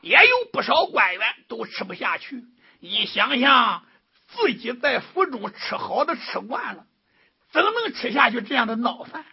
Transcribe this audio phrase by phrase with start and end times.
[0.00, 2.44] 也有不少官员都吃不下去。
[2.80, 3.84] 一想想
[4.28, 6.86] 自己在府中吃好的吃惯了，
[7.50, 9.24] 怎能吃下去这样的孬饭？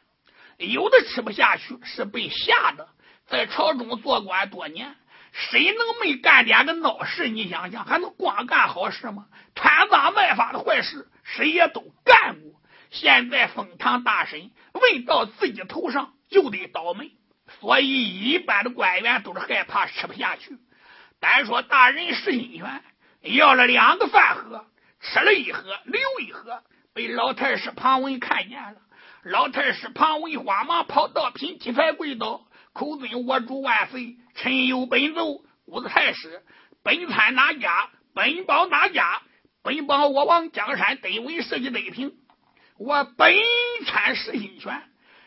[0.58, 2.90] 有的吃不下去是被吓的，
[3.28, 4.95] 在朝中做官多年，
[5.32, 7.27] 谁能没干点个孬事？
[7.29, 9.27] 你想想，还能光干好事吗？
[9.54, 12.59] 贪赃卖法的坏事，谁也都干过。
[12.89, 17.11] 现在封堂大审，问到自己头上就得倒霉，
[17.59, 20.58] 所以一般的官员都是害怕吃不下去。
[21.20, 22.84] 单说大人石新权
[23.22, 24.66] 要了两个饭盒，
[25.02, 26.62] 吃了一盒留一盒，
[26.94, 28.75] 被老太师庞文看见了。
[29.23, 36.44] 老太师庞文慌忙跑到品七牌跪倒，口尊我主万岁，臣有本奏，五子太师，
[36.84, 37.89] 本参哪家？
[38.14, 39.22] 本保哪家？
[39.64, 42.14] 本保我王江山得为设计得平。
[42.77, 43.36] 我本
[43.86, 44.84] 参石新权，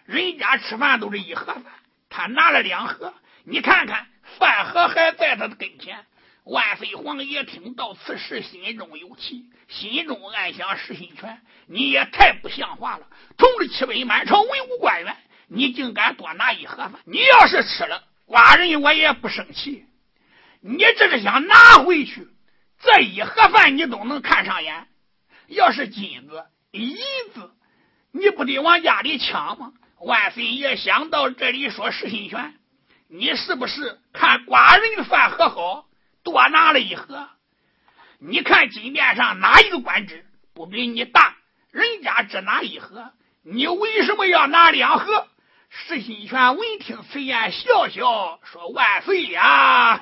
[0.06, 1.64] 人家吃饭都是一盒饭，
[2.10, 3.14] 他拿了两盒。
[3.44, 4.06] 你看看，
[4.38, 6.04] 饭盒还在他的跟前。
[6.44, 13.06] 万岁皇爷听到此事，心中有气，心中暗想：石新权，你也太不像话了！
[13.36, 15.16] 同着七位满朝文武官员，
[15.48, 16.94] 你竟敢多拿一盒饭？
[17.04, 19.86] 你要是吃了，寡人我也不生气。
[20.60, 22.26] 你这是想拿回去？
[22.80, 24.88] 这一盒饭你都能看上眼？
[25.46, 26.46] 要是金子。
[26.72, 26.96] 银
[27.34, 27.52] 子，
[28.12, 29.72] 你不得往家里抢吗？
[30.00, 32.54] 万岁爷想到这里，说：“石新权，
[33.08, 35.84] 你是不是看寡人的饭盒好，
[36.22, 37.28] 多拿了一盒？
[38.18, 41.36] 你看金殿上哪一个官职不比你大？
[41.70, 43.12] 人家只拿一盒，
[43.44, 45.26] 你为什么要拿两盒？”
[45.68, 50.00] 石新权闻听此言，笑笑说：“万岁呀！”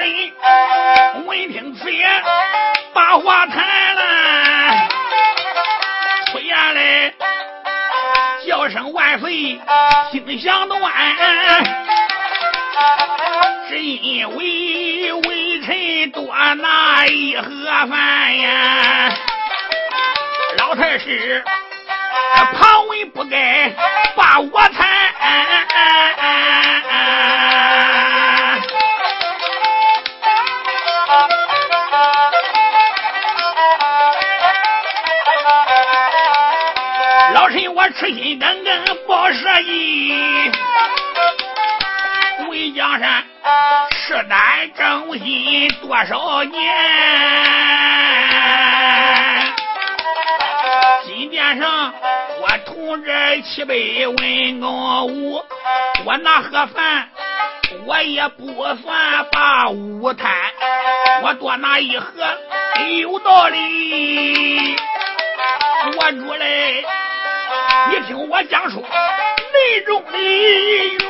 [0.00, 2.22] 人闻听此言，
[2.94, 4.88] 把话谈了，
[6.32, 7.12] 出言来
[8.46, 9.60] 叫声万岁，
[10.10, 10.80] 心想暖，
[13.68, 17.50] 只因为微臣多拿一盒
[17.86, 19.14] 饭呀，
[20.58, 21.44] 老太师
[22.54, 23.70] 旁文不该
[24.16, 24.88] 把我谈。
[37.92, 40.52] 痴心耿耿报社缨，
[42.48, 43.24] 为江山
[43.90, 46.72] 赤胆忠心多少年。
[51.04, 51.92] 金殿上
[52.40, 53.74] 我同志七百
[54.06, 55.42] 文公武，
[56.04, 57.08] 我拿盒饭
[57.86, 60.30] 我也不算把武贪，
[61.22, 62.06] 我多拿一盒
[63.00, 64.76] 有道理。
[65.96, 66.84] 我主嘞。
[67.90, 71.00] 你听我讲述内中的缘，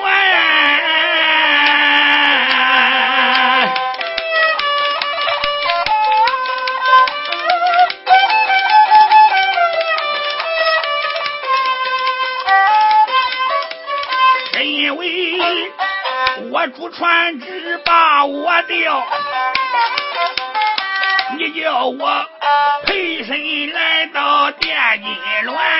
[14.54, 15.70] 是因为
[16.50, 19.04] 我主传旨把我调，
[21.36, 22.26] 你叫我
[22.86, 25.12] 陪身来到殿金
[25.44, 25.79] 銮。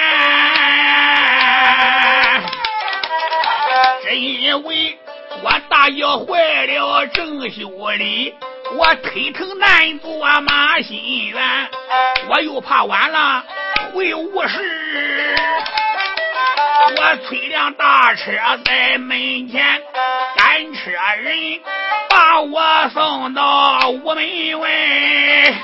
[4.13, 4.99] 因为
[5.43, 8.35] 我大爷坏了正修理，
[8.77, 11.69] 我推疼难做马心圆，
[12.29, 13.45] 我又怕晚了
[13.95, 15.37] 会误事，
[16.97, 18.33] 我催辆大车
[18.65, 19.81] 在门前
[20.37, 20.91] 赶车
[21.23, 21.61] 人
[22.09, 25.55] 把我送到午门外，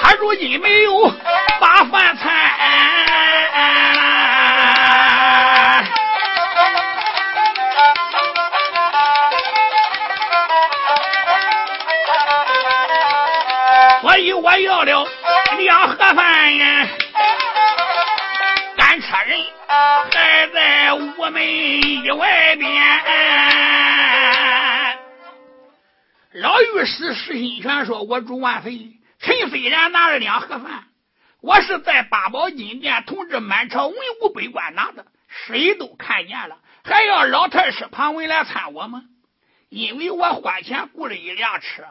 [0.00, 1.12] 他如今没有
[1.60, 2.30] 把饭菜。
[14.44, 15.08] 我要了
[15.56, 16.86] 两盒饭呀，
[18.76, 19.40] 赶车人
[20.12, 22.70] 还在午门以外边。
[26.34, 30.88] 老御史石新权说：“我主万岁，臣虽然拿了两盒饭，
[31.40, 39.04] 我是在八宝金殿同志满朝文武百官拿的，谁都看见了，还要老太师庞文来参我吗？
[39.70, 41.84] 因为我花钱雇了一辆车。”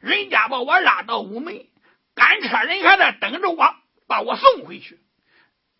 [0.00, 1.64] 人家把我拉到午门，
[2.14, 3.74] 赶车人还在等着我，
[4.06, 4.98] 把我送回去。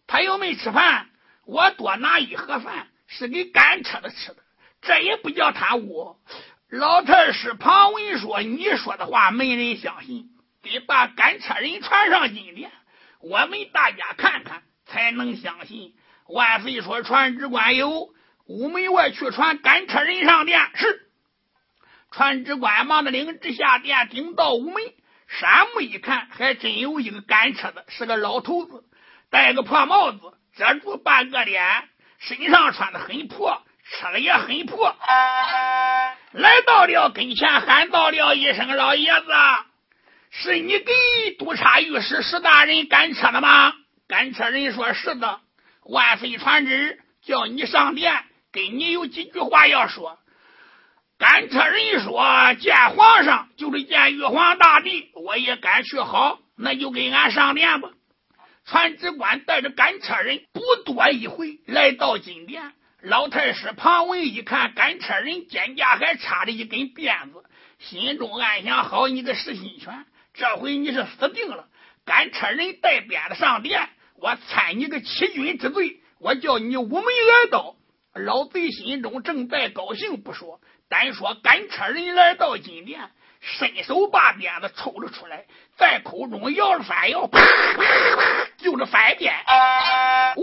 [0.06, 1.08] 他又没吃饭，
[1.46, 4.36] 我多拿一盒饭是给赶车的吃的，
[4.80, 6.16] 这也不叫贪污。
[6.68, 10.30] 老太师庞文说：“你说的话没人相信，
[10.62, 12.70] 得把赶车人传上金殿，
[13.20, 15.94] 我们大家看看才能相信。”
[16.28, 18.14] 万岁说：“传旨官有，
[18.46, 21.10] 午门外去传赶车人上殿。”是。
[22.10, 24.82] 传旨官忙的领旨下殿，顶到午门，
[25.40, 28.84] 山木一看，还真有一个赶车的，是个老头子，
[29.30, 30.18] 戴个破帽子，
[30.54, 31.88] 遮住半个脸，
[32.18, 34.94] 身上穿的很破，车也很破。
[36.32, 39.26] 来到了跟前，喊到了一声：“老爷子，
[40.30, 40.92] 是你给
[41.38, 43.72] 督察御史石大人赶车的吗？”
[44.06, 45.40] 赶车人说：“是的。”
[45.84, 50.18] 万岁传旨，叫你上殿，跟你有几句话要说。
[51.22, 52.20] 赶车人说
[52.58, 56.00] ：“见皇上就是见玉皇大帝，我也敢去。
[56.00, 57.90] 好，那就给俺上殿吧。”
[58.66, 62.72] 传旨官带着赶车人不多一回，来到金殿。
[63.02, 67.44] 老太师庞文一看，赶车人肩胛还插着一根鞭子，
[67.78, 70.04] 心中暗想：好你个石心泉，
[70.34, 71.68] 这回你是死定了！
[72.04, 77.76] 赶车人带鞭子上殿，我参你个欺君之罪，我叫你午门挨刀。
[78.14, 80.60] 老贼心中正在高兴，不说，
[80.92, 83.00] 单说赶车人来到金殿，
[83.40, 85.46] 伸手把鞭子抽了出来，
[85.78, 89.32] 在口中摇了三摇，啪啪啪就是翻鞭。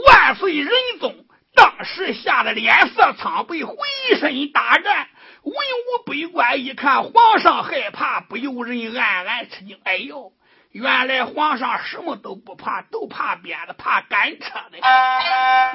[0.07, 1.15] 万岁仁宗。
[1.55, 3.77] 当时吓得脸色苍白，浑
[4.19, 5.07] 身打颤。
[5.43, 9.79] 文武百官一看皇上害怕，不由人暗暗吃惊。
[9.83, 10.31] 哎呦，
[10.71, 14.79] 原来皇上什么都不怕，都怕鞭子，怕赶车的。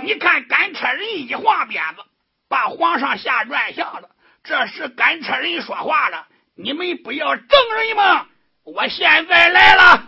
[0.02, 2.02] 你看赶车人一晃鞭子，
[2.48, 4.08] 把皇上吓转向了。
[4.46, 7.46] 这时赶车人说话了：“你们不要证
[7.78, 8.26] 人吗？
[8.64, 10.02] 我现在来了。”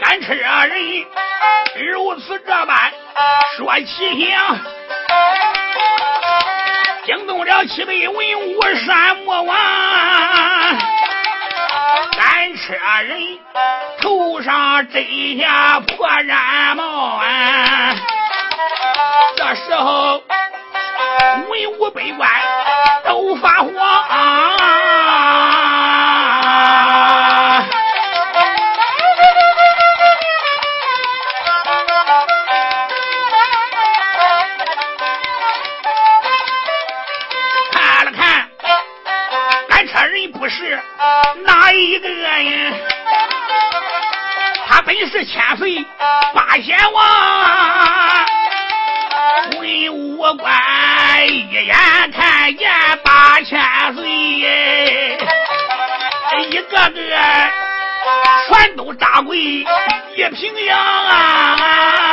[0.00, 1.06] 赶车人
[1.92, 2.92] 如此这般
[3.56, 4.58] 说奇响，
[7.06, 8.12] 惊动了七百文
[8.48, 10.97] 武山魔王。
[12.18, 12.74] 赶车
[13.04, 13.38] 人
[14.00, 15.04] 头上摘
[15.38, 17.94] 下破毡帽啊，
[19.36, 20.20] 这时候
[21.48, 22.28] 文武百官
[23.04, 23.72] 都发慌。
[37.70, 38.50] 看了看，
[39.68, 40.77] 赶车人不是。
[41.44, 42.72] 哪一个呀？
[44.66, 45.84] 他本是千岁
[46.34, 48.26] 八贤王，
[49.58, 51.74] 文武官一眼
[52.12, 52.70] 看见
[53.02, 53.58] 八千
[53.94, 54.08] 岁，
[56.50, 57.02] 一个个
[58.48, 59.64] 全都扎跪一
[60.34, 62.07] 平阳啊！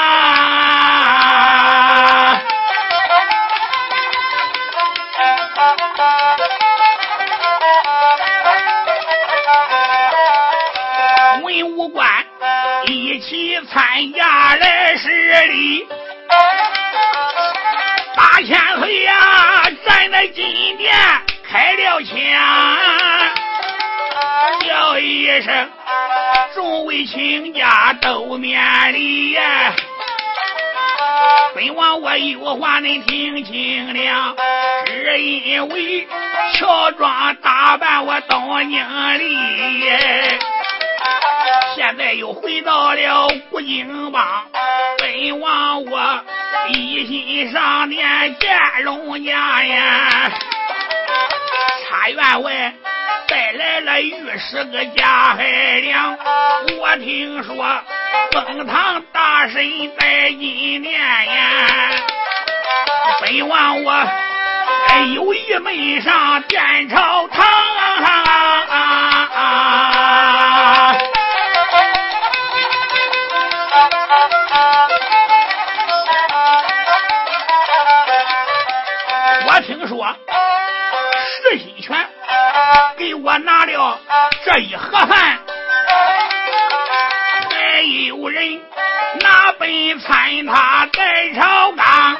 [13.15, 15.07] 一起参加来势
[15.47, 15.87] 礼，
[18.13, 20.93] 八千岁呀，站在金殿
[21.49, 22.13] 开了枪，
[24.67, 25.69] 叫一声
[26.55, 29.73] 众位卿家都免礼呀。
[31.55, 34.35] 本王我有话恁听清了，
[34.87, 36.05] 只因为
[36.55, 38.77] 乔装打扮我到宁
[39.19, 39.37] 里。
[41.75, 44.45] 现在又回到了古今邦，
[44.97, 46.21] 本王我
[46.69, 50.31] 一心上殿见龙家呀。
[51.83, 52.73] 差员外
[53.27, 55.43] 带来了御史个贾海
[55.81, 56.17] 良，
[56.79, 57.55] 我听说
[58.31, 59.61] 封堂大神
[59.99, 61.67] 在金殿呀。
[63.19, 64.07] 本王我
[65.13, 67.45] 有意门上殿朝堂。
[69.37, 69.94] 啊
[83.05, 83.99] 给我拿了
[84.43, 85.39] 这一盒饭，
[87.51, 88.59] 还有人
[89.21, 92.17] 拿本参他在朝纲。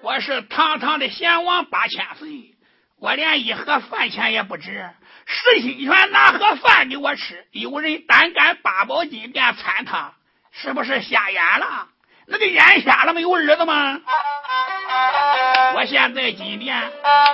[0.00, 2.54] 我是堂堂的贤王八千岁，
[2.98, 4.88] 我连一盒饭钱也不值。
[5.26, 10.14] 石心泉拿盒饭给我吃，有人胆敢八宝金殿参他，
[10.52, 11.88] 是不是瞎眼了？
[12.26, 13.98] 那个眼瞎了没有儿子吗？
[15.74, 16.76] 我现在今天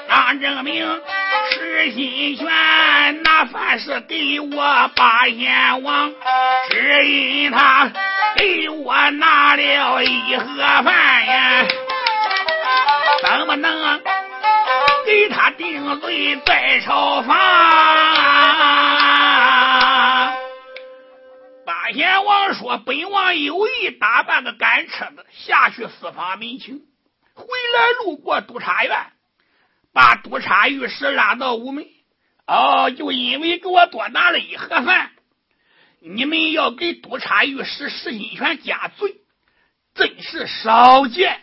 [0.08, 0.86] 当证明，
[1.50, 2.46] 石心泉
[3.22, 6.10] 那饭是给我八仙王，
[6.70, 7.90] 只因他
[8.36, 10.44] 给我拿了一盒
[10.82, 11.66] 饭呀，
[13.22, 14.00] 怎么能
[15.04, 17.36] 给他定罪在朝房？
[21.68, 26.80] 八贤王说：“本王有意打扮个赶车子下去私访民情。”
[27.36, 29.12] 回来路过督察院，
[29.92, 31.86] 把督察御史拉到屋门。
[32.46, 35.10] 哦，就因为给我多拿了一盒饭，
[36.00, 39.16] 你们要给督察御史石新权加罪，
[39.94, 41.42] 真是少见。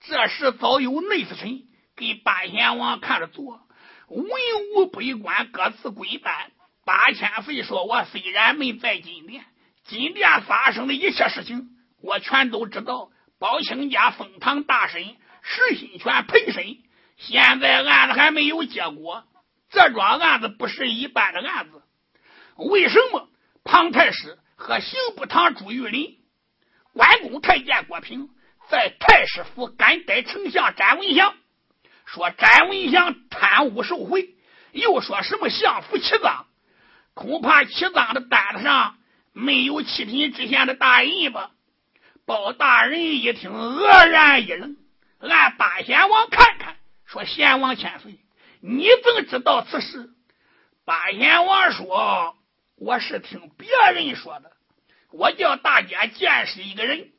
[0.00, 1.62] 这时早有内侍臣
[1.94, 3.60] 给八贤王看着做，
[4.08, 4.28] 文
[4.74, 6.50] 武百官各自归班。
[6.86, 9.44] 八千岁说：“我虽然没在金殿，
[9.84, 11.68] 金殿发生的一切事情，
[12.00, 15.04] 我全都知道。”包青家封堂大审，
[15.42, 16.78] 石新权陪审，
[17.18, 19.24] 现在案子还没有结果。
[19.68, 21.82] 这桩案子不是一般的案子。
[22.56, 23.28] 为什么
[23.62, 26.16] 庞太师和刑部堂朱玉林、
[26.94, 28.30] 关公太监郭平
[28.70, 31.34] 在太师府敢逮丞相詹文祥？
[32.06, 34.34] 说詹文祥贪污受贿，
[34.72, 36.45] 又说什么相府起赃？
[37.16, 38.98] 恐怕起赃的单子上
[39.32, 41.50] 没有七品知县的大印吧？
[42.26, 44.76] 包大人一听，愕然一愣，
[45.20, 48.18] 按八贤王看看，说：“贤王千岁，
[48.60, 50.10] 你怎知道此事？”
[50.84, 52.36] 八贤王说
[52.76, 54.52] ：“我是听别人说的。
[55.10, 57.12] 我叫大家见识一个人。”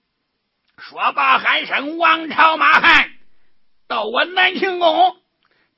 [0.77, 3.10] 说罢，喊声：“王朝马汉，
[3.88, 5.18] 到我南庆宫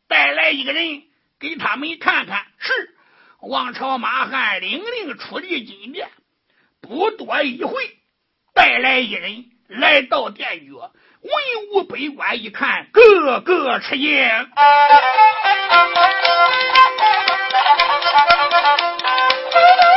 [0.09, 1.03] 带来一个人，
[1.39, 2.95] 给他们看看。”是
[3.41, 6.09] 王朝马汉领令出离金殿，
[6.81, 7.73] 不多一会。
[8.53, 10.91] 带来一人来到殿宇，文
[11.71, 14.09] 武百官一看，个个吃惊。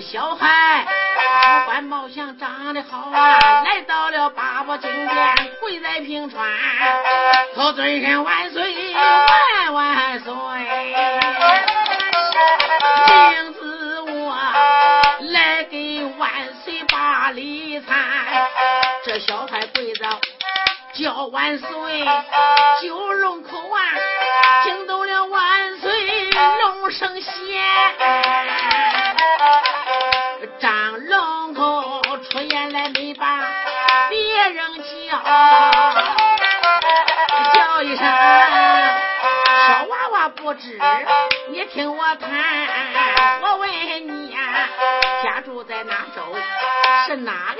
[0.00, 6.48] 小孩，五官貌相长得好啊，来到了八宝金殿，跪在平川，
[7.56, 8.53] 老尊人万岁。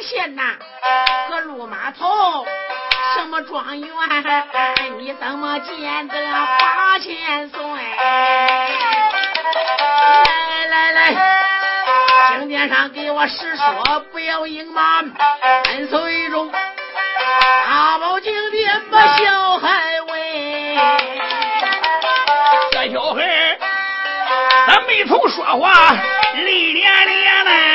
[0.05, 0.43] 天呐，
[1.31, 2.47] 个陆码头，
[3.17, 3.89] 什么庄园？
[4.99, 6.15] 你怎么见得
[6.61, 7.59] 八千岁？
[10.29, 11.15] 来来来，
[12.37, 15.11] 经边上给我实说，不要隐瞒。
[15.65, 16.53] 三随中，
[17.65, 20.79] 大宝经边把小孩喂，
[22.73, 23.59] 这小孩
[24.67, 25.93] 他没从说话，
[26.35, 27.74] 泪涟涟呢。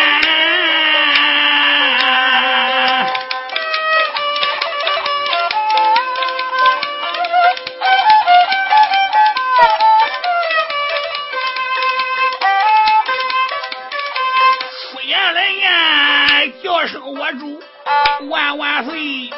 [18.79, 19.29] 万岁！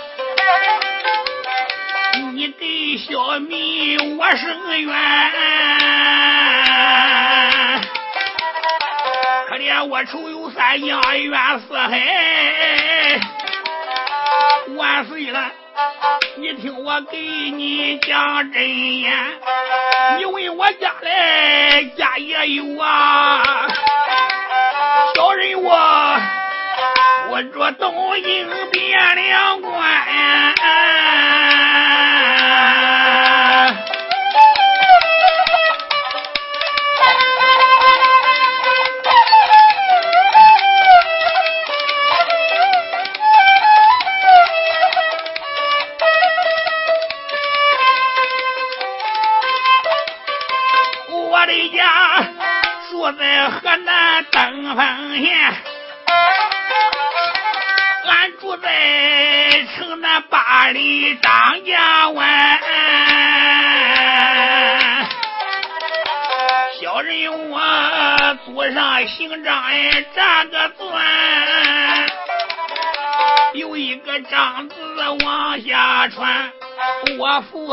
[2.33, 4.93] 你给小民我生怨，
[9.49, 13.19] 可怜我仇有三江，怨四海。
[14.75, 15.51] 万岁了，
[16.35, 19.11] 你听我给你讲真言，
[20.19, 23.67] 你问我家来，家也有啊，
[25.15, 26.40] 小人我。
[27.31, 31.00] 我着东营汴梁关。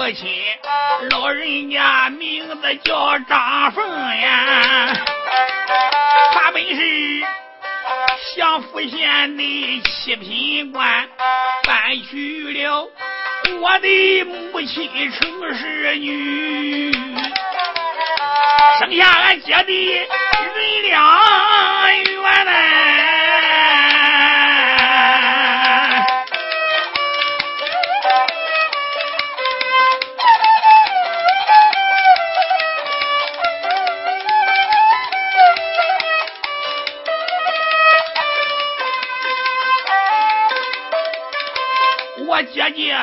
[0.09, 0.27] 父亲
[1.11, 3.87] 老人家名字叫张凤
[4.17, 4.91] 呀，
[6.33, 7.23] 他本是
[8.35, 11.07] 祥符县的七品官，
[11.65, 12.91] 搬去了
[13.61, 16.91] 我的母亲程氏女。
[18.79, 21.05] 生下俺姐的人两
[42.59, 42.99] 姐姐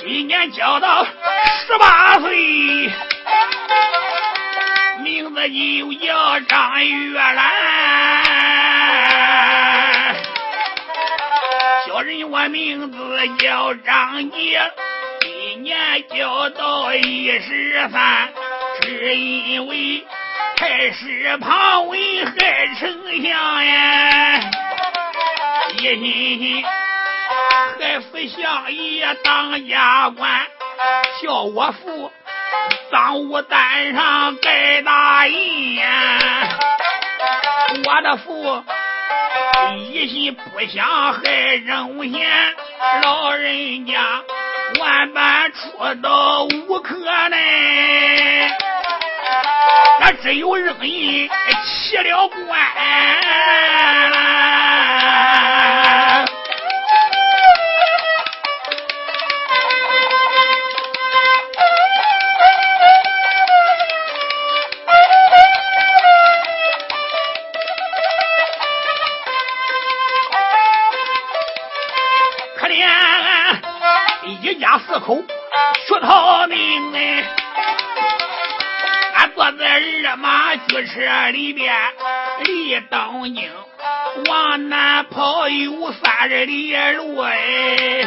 [0.00, 2.90] 今年交到十八岁。
[5.02, 7.44] 名字就叫张月兰，
[11.86, 12.96] 小人我名字
[13.38, 14.58] 叫张杰，
[15.20, 18.30] 今年交到一十三，
[18.80, 20.02] 只因为
[20.56, 22.88] 太师庞文害丞
[23.22, 24.40] 相呀，
[25.76, 26.64] 一心心
[27.78, 30.46] 害福相爷当家官，
[31.22, 32.10] 叫我父。
[32.90, 35.82] 赃物单上盖大印！
[37.84, 38.62] 我的父
[39.90, 42.54] 一心不想害人贤，
[43.02, 44.22] 老人家
[44.78, 46.94] 万般出到无可
[47.28, 48.50] 奈，
[50.00, 51.30] 那只有扔印
[51.64, 52.60] 弃了官。
[74.92, 75.24] 四口
[75.86, 77.24] 出逃命哎！
[79.14, 81.74] 俺坐在二马驹车里边，
[82.44, 83.50] 离东京
[84.28, 88.06] 往南跑有三十里路哎。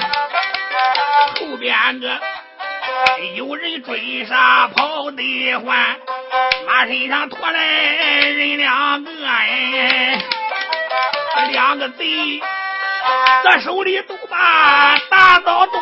[1.39, 2.19] 后边个
[3.33, 5.97] 有人追杀跑得欢，
[6.67, 10.21] 马身上驮来人两个哎，
[11.49, 12.39] 两个贼。
[13.43, 15.77] 这手里都把大刀端，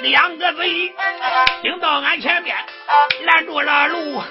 [0.00, 0.94] 两个贼
[1.62, 2.54] 顶到俺前面
[3.24, 4.22] 拦住了路，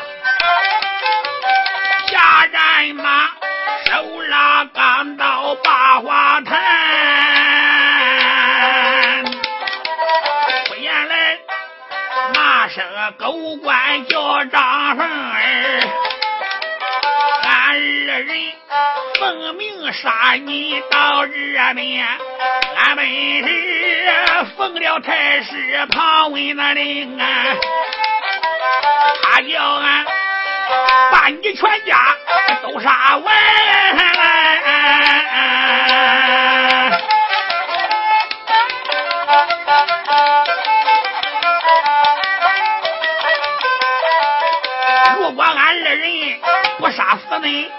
[2.07, 3.29] 下战马
[3.85, 7.20] 手拉钢刀把花弹。
[12.73, 12.85] 生
[13.17, 15.81] 狗官叫张凤儿，
[17.43, 18.53] 俺二人
[19.19, 21.33] 奉命杀你到这
[21.75, 22.07] 边，
[22.77, 23.45] 俺本是
[24.55, 27.27] 奉了太师庞文的令啊，
[29.21, 30.05] 他叫俺
[31.11, 32.15] 把你全家
[32.63, 33.33] 都杀完。
[45.95, 46.39] 人
[46.79, 47.69] 不杀死你！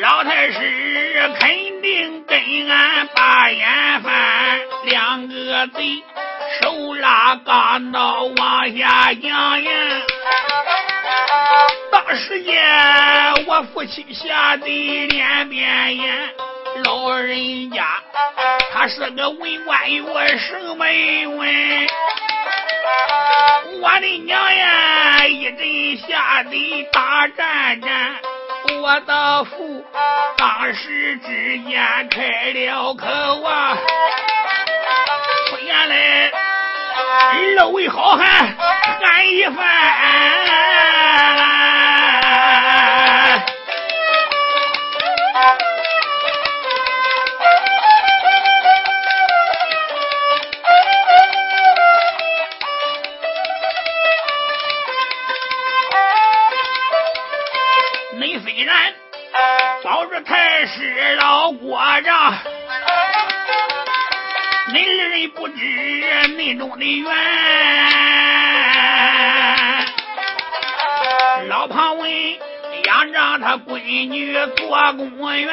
[0.00, 1.48] 老太师肯
[1.82, 6.02] 定跟俺把眼翻，两个贼
[6.60, 9.70] 手拉钢刀往下讲呀。
[11.90, 12.54] 当时间
[13.46, 16.34] 我父亲吓得脸变颜，
[16.84, 17.86] 老人家，
[18.72, 20.04] 他是个文官有
[20.36, 20.84] 什么
[21.36, 21.86] 文？
[23.82, 28.16] 我的娘呀，一阵下地大战战，
[28.82, 29.84] 我的父
[30.36, 33.06] 当时之间开了口
[33.42, 33.76] 啊，
[35.48, 36.30] 说原来
[37.58, 38.54] 二位好汉
[39.00, 39.56] 干一番。
[60.10, 62.34] 着太师老国丈，
[64.72, 67.10] 恁二人不知恁中的缘。
[71.48, 72.10] 老庞文
[72.84, 75.48] 仰仗他闺女做公园，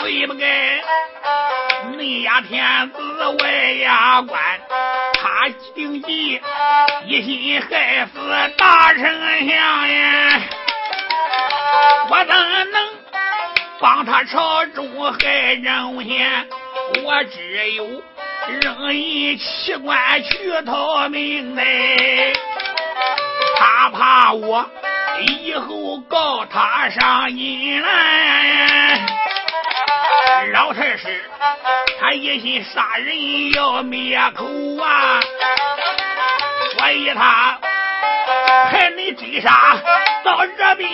[0.00, 0.80] 对不该
[1.96, 2.96] 内压天子
[3.40, 3.50] 外
[3.82, 4.40] 压官，
[5.20, 6.40] 他定计
[7.06, 8.18] 一心害死
[8.56, 10.40] 大丞相呀！
[12.10, 12.26] 我怎
[12.70, 12.94] 能？
[13.80, 16.48] 帮他朝中害人贤，
[17.02, 17.84] 我只有
[18.48, 22.32] 任人弃官去逃命嘞。
[23.58, 24.64] 他怕我
[25.20, 29.00] 以后告他上阴来，
[30.52, 31.22] 老太师
[32.00, 34.46] 他一心杀人要灭口
[34.82, 35.20] 啊，
[36.78, 37.58] 所以他
[38.70, 39.50] 还没追杀
[40.24, 40.90] 到这边。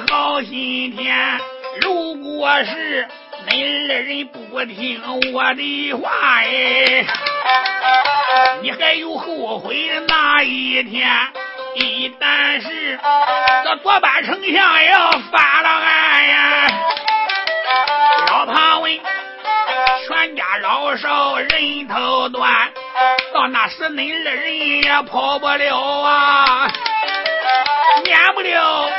[0.00, 1.40] 好心田。
[1.82, 3.06] 如果是
[3.48, 6.10] 恁二人不听我的话
[6.42, 7.04] 哎，
[8.62, 11.08] 你还有后悔的那一天？
[11.74, 12.98] 一旦是
[13.62, 16.66] 这左班丞相要发了案呀，
[18.28, 18.98] 老庞文
[20.08, 22.72] 全家老少人头断，
[23.34, 26.66] 到那时恁二人也跑不了啊，
[28.02, 28.90] 免不了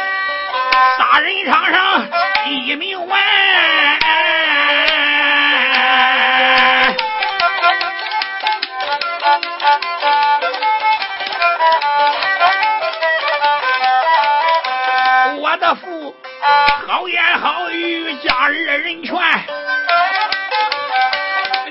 [1.18, 2.08] 杀人场上
[2.46, 3.20] 一命完。
[16.88, 19.14] 好言好语将二人劝，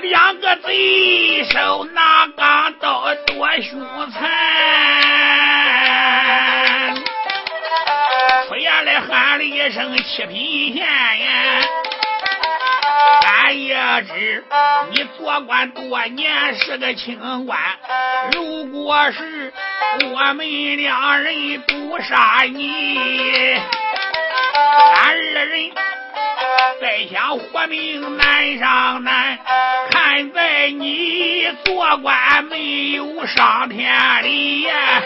[0.01, 4.29] 两个贼手拿钢刀多凶残，
[8.83, 11.61] 来喊了一声七品县呀，
[13.25, 14.43] 俺也知
[14.91, 17.59] 你做官多年是个清官，
[18.33, 19.53] 如果是
[20.13, 23.59] 我们两人不杀你。
[24.95, 25.71] 俺二人
[26.81, 29.39] 再想活命难上难，
[29.91, 35.01] 看在你做官没有上天理呀，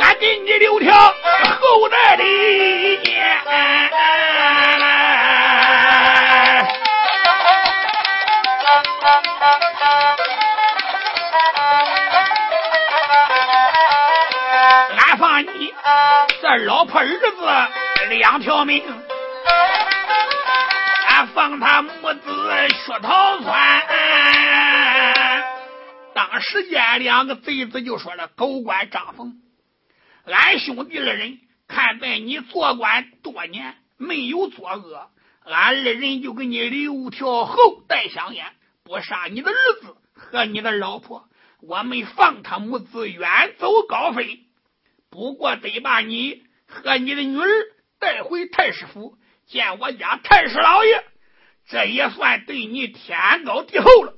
[0.00, 3.18] 俺给你留条后代的念。
[14.96, 15.74] 俺放你
[16.40, 17.28] 这老婆儿子。
[18.10, 18.82] 两条命，
[21.08, 23.82] 俺放他母子血逃窜。
[26.14, 29.34] 当时间，两个贼子就说了：“狗官张凤，
[30.28, 35.10] 俺兄弟二人看在你做官多年没有作恶，
[35.44, 38.46] 俺二人就给你留条后代香烟，
[38.84, 41.28] 不杀你的儿子和你的老婆。
[41.60, 44.40] 我们放他母子远走高飞，
[45.10, 47.46] 不过得把你和你的女儿。”
[48.00, 51.02] 带回太师府见我家太师老爷，
[51.66, 54.14] 这也算对你天高地厚了。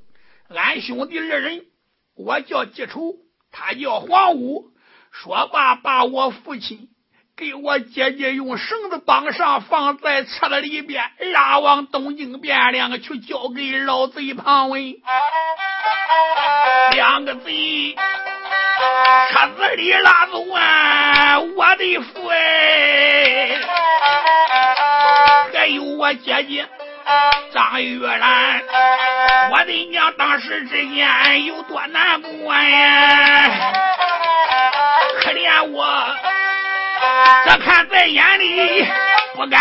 [0.51, 1.65] 俺兄弟二人，
[2.15, 3.21] 我叫季楚，
[3.51, 4.70] 他叫黄武。
[5.11, 6.89] 说罢，把我父亲
[7.37, 14.95] 给我姐姐用绳子绑上，放在车子里边，拉往东京汴梁去交给老贼庞文。
[16.93, 17.97] 两个贼
[19.31, 23.59] 车子里拉走啊，我的父哎，
[25.53, 26.67] 还有我姐姐
[27.53, 28.63] 张玉兰，
[29.51, 33.73] 我的娘当时之间有多难过呀，
[35.33, 35.87] 怜我。
[37.47, 38.87] 这看在眼里
[39.35, 39.59] 不敢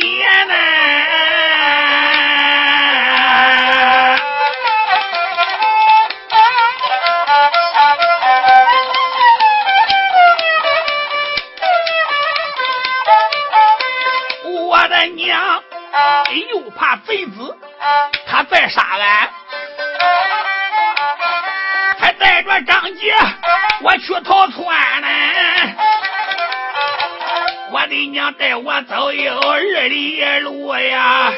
[0.00, 0.54] 言呐，
[14.66, 15.62] 我的娘
[16.50, 17.56] 又怕贼子
[18.26, 19.30] 他再杀俺，
[22.00, 23.14] 还带着张杰
[23.82, 24.64] 我去逃窜
[25.00, 25.06] 呢。
[27.72, 29.58] 我的娘带我走有二
[29.88, 31.32] 里路呀，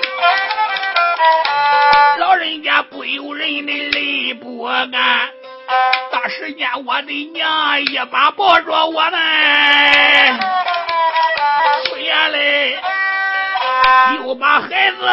[2.18, 4.90] 老人家不由人的泪不干。
[6.12, 9.18] 大时间我的娘一把抱着我呢，
[11.86, 12.78] 出眼泪，
[14.16, 15.06] 又把孩子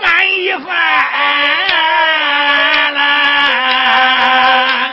[0.00, 0.66] 喊一番
[2.92, 4.83] 了。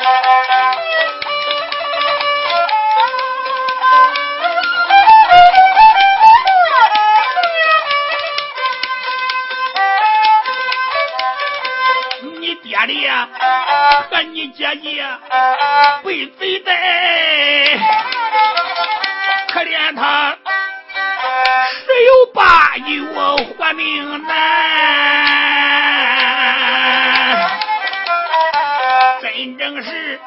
[14.10, 15.04] 和你姐姐
[16.04, 16.72] 被贼带，
[19.52, 20.38] 可怜他
[21.70, 22.84] 十有八九
[23.58, 24.30] 活命难，
[29.22, 30.20] 真正是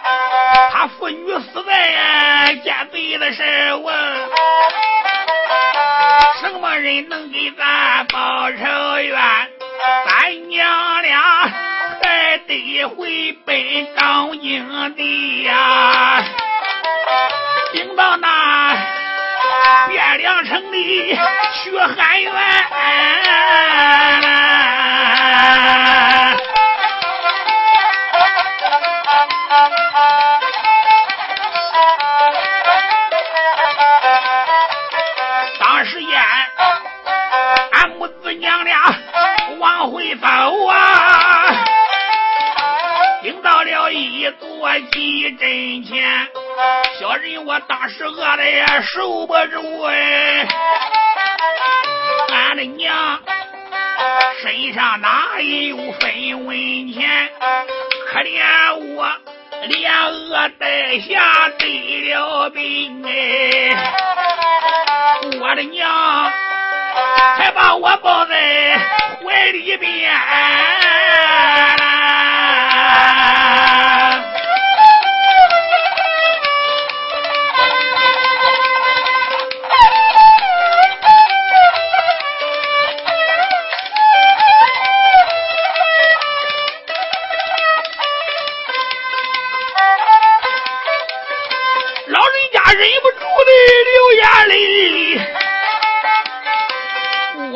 [0.72, 3.42] 他父女死在奸贼的时
[3.74, 3.90] 候，
[6.40, 9.53] 什么人能给咱报仇冤？
[12.74, 16.24] 得回北高营的呀，
[17.72, 18.74] 顶到那
[19.90, 21.16] 汴梁城里
[21.62, 22.32] 去喊冤。
[44.92, 46.28] 几针钱，
[46.98, 50.46] 小人我当时饿的也受不住哎，
[52.32, 53.18] 俺的娘
[54.42, 57.30] 身上哪有分文钱？
[58.12, 59.08] 可怜我
[59.68, 63.10] 连饿带吓得了病哎，
[65.40, 65.88] 我的娘
[67.36, 68.78] 还把我抱在
[69.22, 70.12] 怀里边。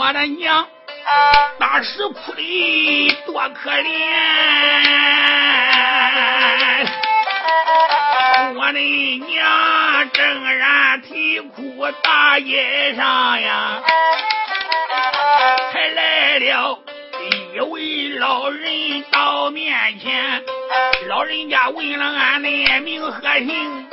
[0.09, 0.67] 我的娘
[1.59, 3.91] 当时哭的多可怜
[8.57, 8.81] 我的
[9.27, 13.83] 娘正然啼哭大街上呀
[15.73, 16.79] 才来了
[17.55, 20.43] 一位老人到面前。
[21.07, 23.87] 老人家问了俺的名和姓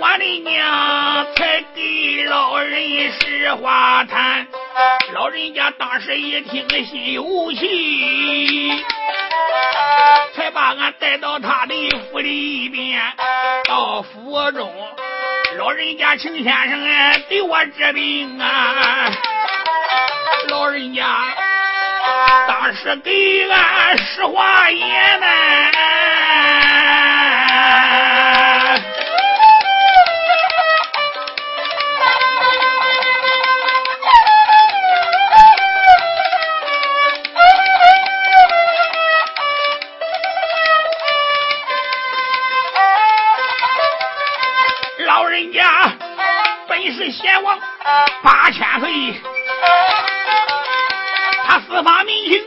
[0.00, 4.46] 我的娘，才给老人实话谈，
[5.12, 8.70] 老人家当时一听心有气，
[10.36, 11.74] 才把俺带到他的
[12.12, 13.02] 府里边，
[13.64, 14.72] 到府中，
[15.58, 16.80] 老人家秦先生
[17.28, 19.10] 给我治病啊，
[20.48, 21.04] 老人家
[22.46, 25.26] 当时给俺实话言呢。
[48.80, 49.20] 岁，
[51.46, 52.44] 他四方民情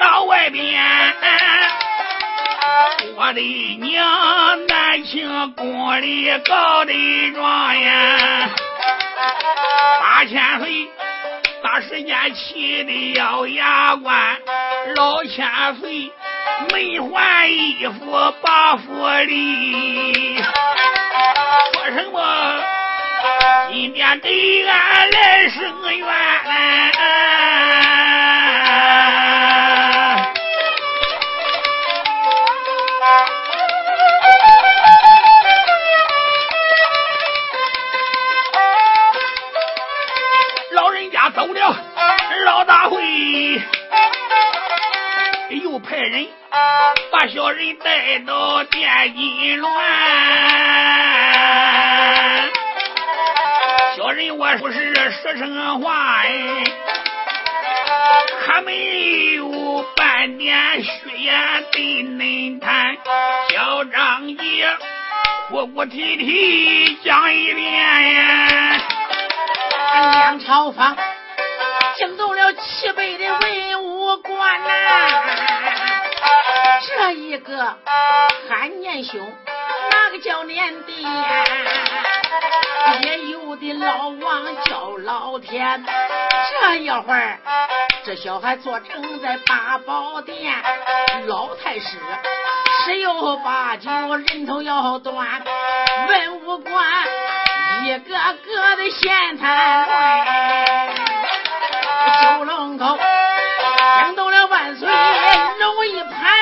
[0.00, 0.82] 到外边，
[3.16, 3.40] 我的
[3.80, 6.92] 娘难年轻功力高的
[7.32, 8.50] 状元，
[10.00, 10.88] 八千岁
[11.62, 14.36] 那时间气的咬牙关，
[14.96, 15.46] 老千
[15.80, 16.10] 岁
[16.72, 20.42] 没换衣服把府里，
[21.74, 22.18] 说什么
[23.70, 26.06] 今天对俺来生冤。
[86.76, 87.38] 一会儿，
[88.04, 90.54] 这小孩坐正在八宝殿，
[91.26, 91.98] 老太师
[92.84, 95.42] 十有八九人头要断，
[96.08, 96.84] 文武官
[97.84, 100.94] 一个个的闲谈乱，
[102.22, 102.98] 九龙口
[104.04, 106.37] 惊动了万岁龙一盘。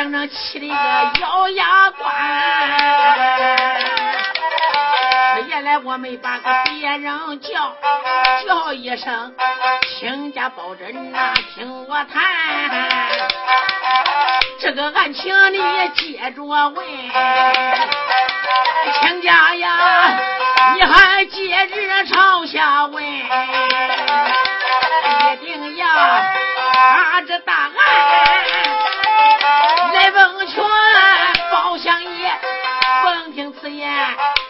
[0.00, 0.74] 整整气的个
[1.20, 2.10] 咬牙关，
[5.46, 7.76] 原来我没把个别人叫，
[8.48, 9.34] 叫一声
[9.84, 12.24] 亲家保真呐，听我谈，
[14.58, 15.58] 这个案情你
[15.94, 16.86] 接着问，
[19.02, 20.18] 亲家呀，
[20.76, 23.20] 你还接着朝下问，一
[25.44, 25.86] 定要
[26.72, 27.70] 把这大案。
[33.40, 33.90] 听此言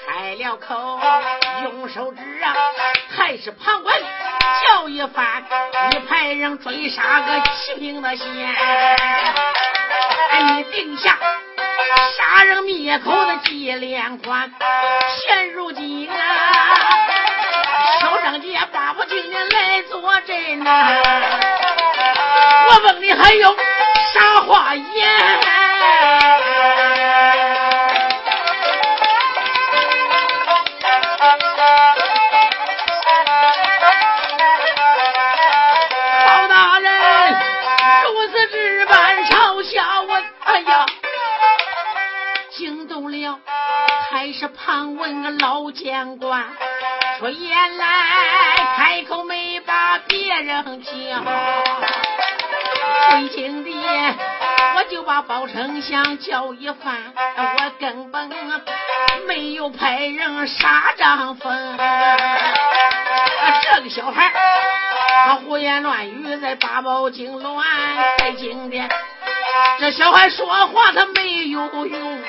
[0.09, 0.99] 开了口，
[1.63, 2.53] 用手指啊，
[3.17, 3.97] 还是旁观
[4.67, 5.45] 叫一番，
[5.93, 8.27] 你派人追杀个齐平的县，
[10.45, 11.17] 你定下
[12.17, 14.51] 杀人灭口的计连环。
[15.23, 16.17] 现如今啊，
[18.01, 21.01] 小张杰巴不今天来坐镇呐，
[22.69, 23.57] 我问你还有？
[24.13, 25.50] 啥话言？
[44.71, 46.45] 常问个老监官，
[47.19, 47.87] 说原来
[48.77, 50.93] 开口没把别人叫。
[53.11, 53.71] 最近的，
[54.77, 57.03] 我就把包丞相叫一番，
[57.37, 58.31] 我根本
[59.27, 61.77] 没有派人杀张凤。
[63.63, 64.33] 这个小孩，
[65.27, 67.67] 他胡言乱语，在八宝惊乱，
[68.19, 68.79] 在经的。
[69.81, 72.23] 这小孩说话他没有用，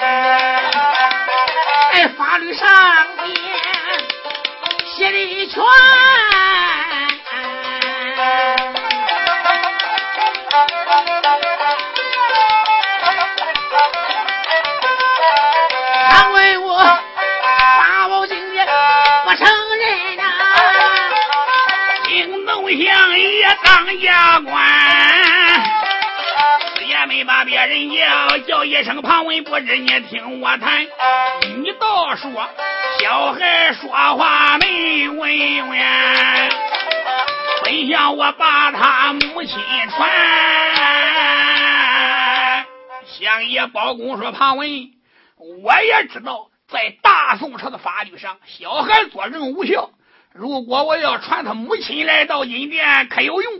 [1.93, 2.67] 在法律上
[3.23, 3.35] 面
[4.95, 5.61] 写的全。
[16.09, 16.99] 他问我
[17.77, 18.67] 八宝金殿
[19.25, 19.45] 不承
[19.77, 20.23] 认呐，
[22.07, 24.51] 京东相爷当家官，
[26.87, 30.85] 也没把别人叫，叫一声旁问不知，你听我谈，
[31.91, 32.31] 要说
[32.99, 36.49] 小孩说话没文远。
[37.65, 40.09] 真想我把他母亲传，
[43.05, 44.69] 相爷包公说：“庞文，
[45.63, 49.89] 我也知道，在大宋朝的法律上，小孩做人无效。
[50.33, 53.53] 如果我要传他母亲来到阴殿，可有用？”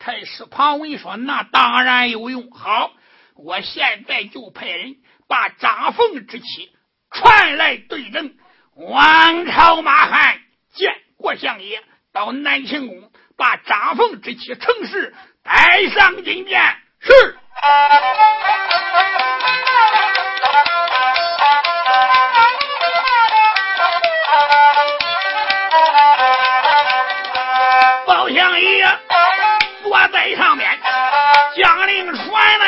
[0.00, 2.50] 太师庞文说：“那当然有用。
[2.50, 2.90] 好，
[3.36, 4.96] 我现在就派人
[5.28, 6.70] 把张凤之妻
[7.10, 8.36] 传来对阵，
[8.74, 10.38] 王朝马汉
[10.74, 11.82] 见国相爷
[12.12, 16.60] 到南庆宫，把张凤之妻程氏带上金殿。
[17.00, 17.38] 是，
[28.04, 28.98] 国相爷
[29.82, 30.78] 坐在上面。
[31.56, 32.64] 将令传了，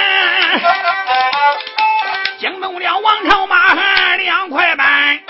[2.39, 5.21] 惊动了王朝马汉两块板。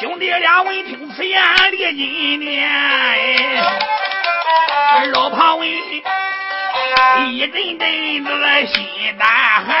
[0.00, 1.42] 兄弟俩闻听此言，
[1.72, 2.70] 立定念。
[5.12, 5.68] 老庞为
[7.30, 8.30] 一阵阵子，
[8.66, 9.26] 心胆
[9.64, 9.74] 寒。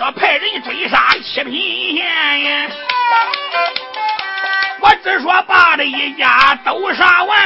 [0.00, 2.06] 说派人追杀七品县
[2.42, 2.70] 呀，
[4.80, 7.38] 我只说把这一家都杀完，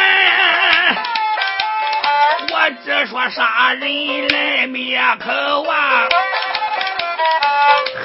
[2.53, 6.07] 我只说杀人来灭口啊，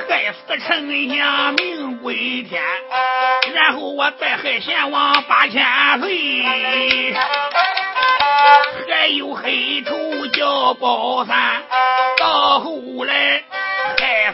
[0.09, 0.79] 害死丞
[1.15, 2.59] 相命归天，
[3.53, 5.63] 然后我再害贤王八千
[6.01, 7.13] 岁，
[8.89, 11.61] 还有黑头叫包三，
[12.17, 13.38] 到后来。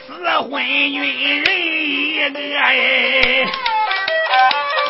[0.08, 3.47] 死昏君人一个哎！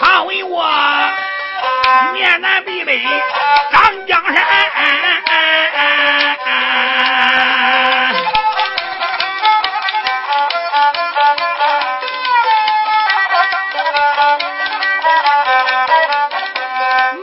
[0.01, 0.61] 他问我
[2.13, 3.01] 面南北北
[3.71, 4.35] 张江山，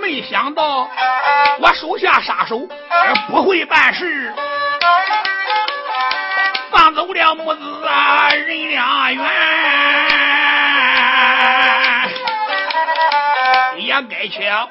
[0.01, 0.89] 没想到
[1.59, 2.67] 我手下杀手
[3.29, 4.33] 不会办事。
[7.03, 9.25] 走了母子啊，人两远，
[13.79, 14.71] 也该巧，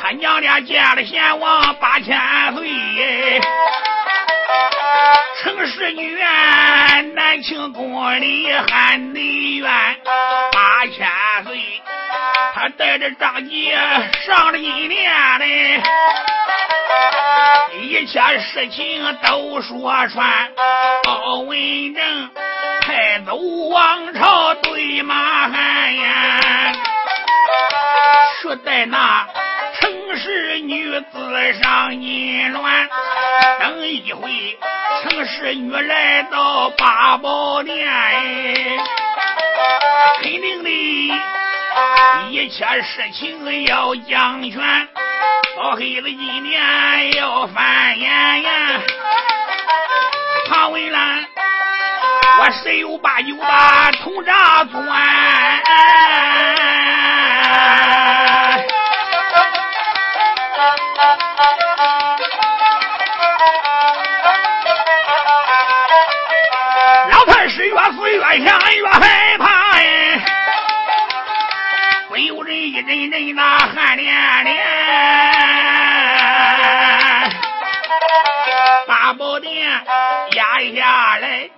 [0.00, 2.16] 他娘俩见了贤王八千
[2.54, 3.40] 岁，
[5.42, 9.68] 城市女院南庆宫里喊内院
[10.52, 11.04] 八千
[11.46, 11.82] 岁，
[12.54, 13.76] 他带着张杰
[14.24, 15.82] 上了金殿嘞。
[17.80, 20.50] 一切事情都说穿，
[21.04, 22.30] 包文正
[22.82, 26.72] 派走王朝对马汉呀，
[28.40, 29.26] 去带那
[29.80, 32.88] 城市女子上淫乱。
[33.60, 34.58] 等一回，
[35.02, 37.86] 城市女来到八宝殿，
[40.22, 40.70] 肯定的
[42.30, 44.88] 一切事情要讲全。
[45.56, 48.50] 老黑子今年要翻眼呀！
[50.50, 51.24] 庞文兰，
[52.38, 54.82] 我十有八九把铜闸钻。
[67.10, 70.22] 老太师越死越想越害怕哎，
[72.08, 75.35] 不由人一阵阵那汗连连。
[79.40, 79.66] 殿
[80.32, 81.50] 压下来，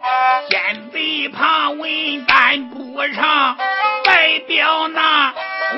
[0.51, 3.57] 先贼庞文干不长，
[4.05, 5.33] 代表那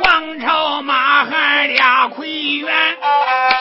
[0.05, 2.96] 王朝马汉俩魁元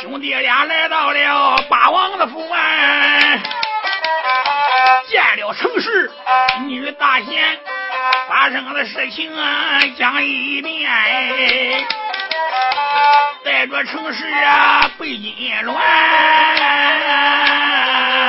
[0.01, 3.39] 兄弟俩来到了八王的府外，
[5.09, 6.11] 见了城市
[6.65, 7.59] 女大贤，
[8.27, 11.87] 发生的事情啊讲一遍，
[13.43, 15.35] 带着城市啊背金
[15.65, 15.75] 銮。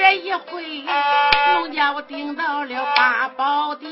[0.00, 0.82] 这一回，
[1.56, 3.90] 农家我顶到了八宝殿，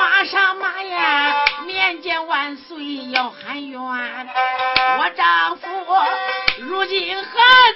[0.00, 3.80] 马上马呀，面见万岁要喊冤。
[3.80, 5.68] 我丈夫
[6.58, 7.22] 如今还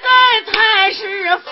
[0.03, 1.51] 在太师府，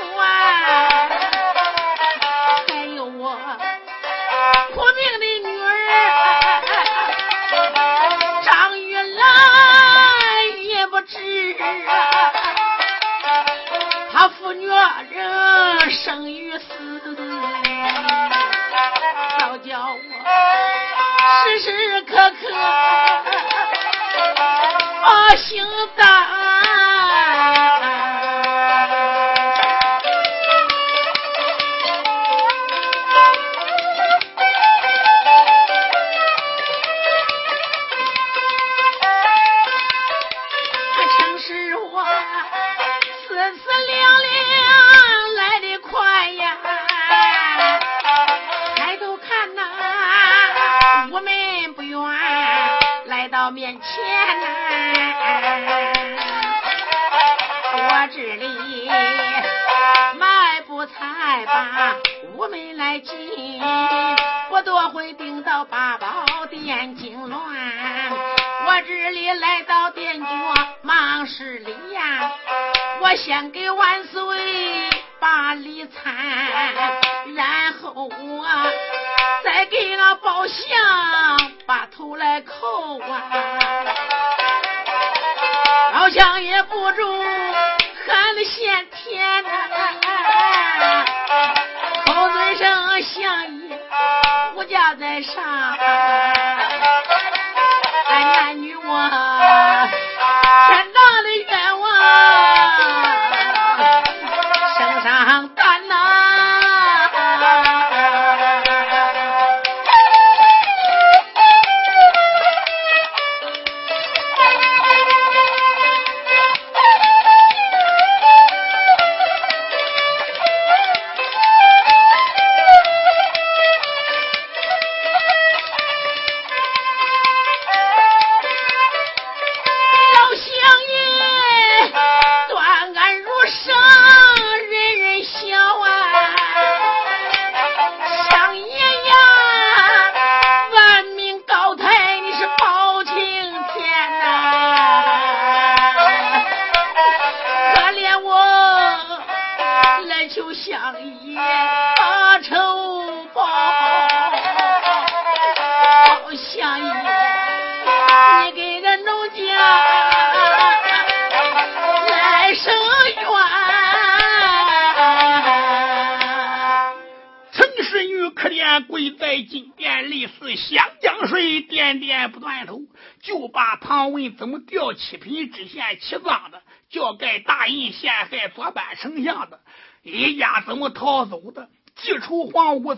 [95.22, 95.67] 上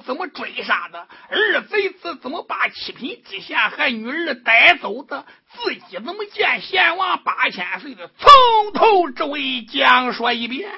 [0.05, 1.07] 怎么追杀的？
[1.29, 5.25] 二贼子怎么把七品知县和女儿带走的？
[5.53, 8.11] 自己怎么见贤王八千岁的？
[8.19, 10.71] 从头至尾讲说一遍。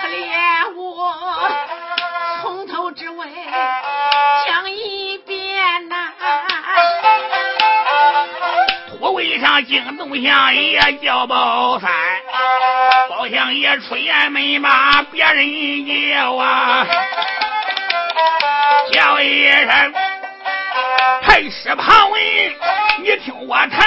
[0.00, 1.50] 可怜我，
[2.42, 3.26] 从头至尾
[4.46, 6.12] 讲一遍呐。
[9.00, 11.90] 我为上惊动相爷叫宝山，
[13.10, 16.86] 宝相爷出言没把别人叫啊，
[18.92, 19.92] 叫一声
[21.22, 22.54] 还是旁人
[23.02, 23.82] 你听我谈。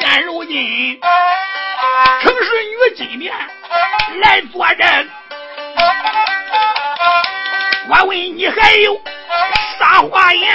[0.00, 1.00] 现如今
[2.20, 3.32] 城市与金面
[4.20, 5.08] 来坐镇
[7.88, 9.00] 我问你还有
[10.02, 10.48] 话言？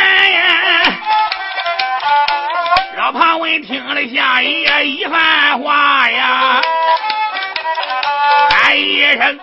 [2.97, 6.61] 老庞文听了相爷一番话呀，
[8.51, 9.39] 喊一声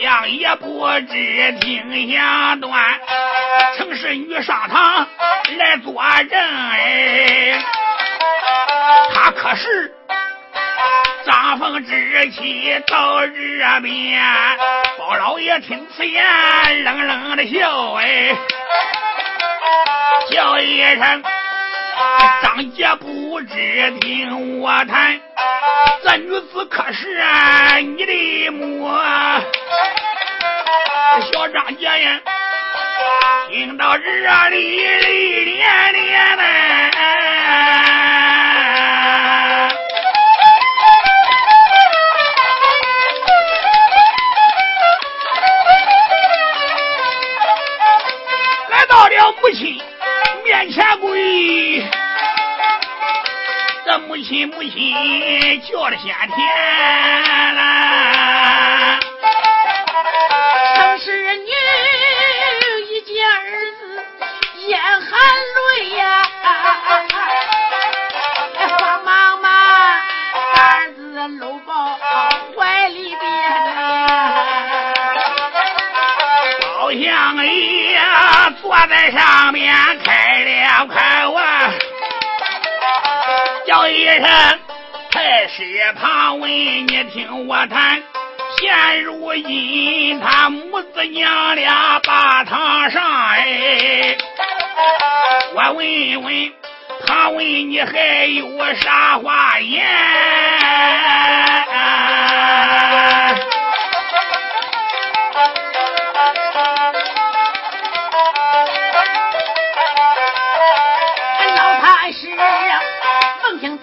[0.00, 3.00] 相爷不知听下断，
[3.76, 5.06] 城市女上堂
[5.58, 5.94] 来作
[6.30, 7.58] 证哎，
[9.14, 9.94] 他可是。
[11.24, 14.22] 张凤之妻到这边，
[14.98, 18.34] 包老爷听此言，冷冷的笑，哎，
[20.30, 21.22] 叫一声
[22.42, 25.20] 张姐不知听我谈，
[26.02, 27.22] 这女子可是
[27.82, 28.88] 你的母？
[31.32, 32.20] 小张姐呀，
[33.50, 34.04] 听到这
[34.50, 36.42] 里泪连连的。
[49.40, 49.80] 母亲
[50.48, 51.84] 面前跪，
[53.84, 58.98] 这母亲母亲叫了先天了。
[78.86, 79.74] 在上面
[80.04, 80.94] 开了口
[81.34, 81.72] 啊，
[83.66, 84.24] 叫一声
[85.10, 88.02] 太师他问，你听我谈。
[88.60, 94.16] 现如今他母子娘俩把堂上哎，
[95.54, 96.52] 我问问
[97.06, 97.38] 他问，
[97.70, 99.86] 你还有啥话言？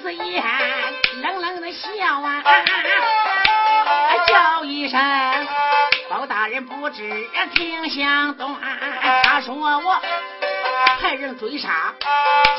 [0.06, 0.44] 闻听此言，
[1.22, 2.44] 冷冷的笑啊，
[4.28, 5.00] 叫一声
[6.08, 8.56] 包大人不知听响断。
[9.24, 10.00] 他说我
[11.02, 11.92] 派人追杀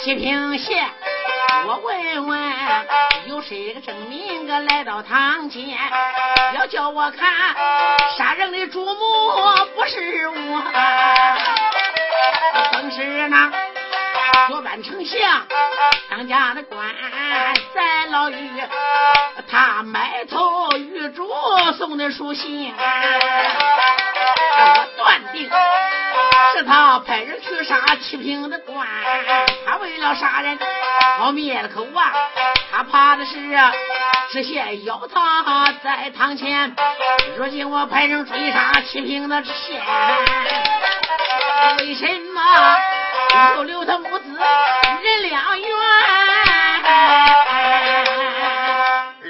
[0.02, 0.88] 西平县，
[1.66, 2.52] 我问问
[3.26, 5.78] 有谁个证明个来到堂前，
[6.56, 7.54] 要叫我看
[8.18, 8.94] 杀人的主谋
[9.76, 10.62] 不是我，
[12.72, 13.65] 正是那。
[14.48, 15.46] 左班丞相
[16.10, 16.94] 当家的官
[17.74, 18.62] 在牢狱，
[19.48, 21.28] 他埋头狱主
[21.76, 25.50] 送的书信，我断定
[26.54, 28.86] 是他派人去杀七平的官。
[29.66, 30.56] 他为了杀人，
[31.18, 32.12] 好灭了口啊！
[32.70, 33.34] 他怕的是
[34.30, 36.76] 知县要他在堂前。
[37.36, 39.82] 如今我派人追杀七平的知县，
[41.78, 42.40] 为什么？
[43.56, 45.68] 就留他母子人两元。